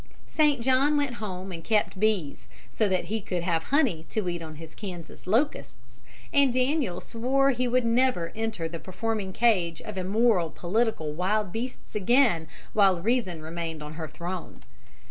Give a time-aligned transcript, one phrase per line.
[0.27, 0.61] St.
[0.63, 4.55] John went home and kept bees, so that he could have honey to eat on
[4.55, 6.01] his Kansas locusts,
[6.33, 11.93] and Daniel swore he would never enter the performing cage of immoral political wild beasts
[11.93, 14.63] again while reason remained on her throne.